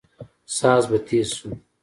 ساز 0.57 0.83
به 0.89 0.97
تېز 1.07 1.29
سو. 1.37 1.49